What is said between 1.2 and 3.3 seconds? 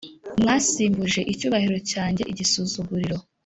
icyubahiro cyanjye igisuzuguriro